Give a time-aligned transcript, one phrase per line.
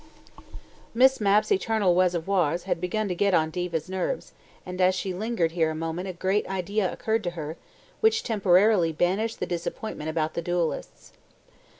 [0.95, 4.33] Miss Mapp's eternal reservoirs had begun to get on Diva's nerves,
[4.65, 7.55] and as she lingered here a moment more a great idea occurred to her,
[7.99, 11.13] which temporarily banished the disappointment about the duellists.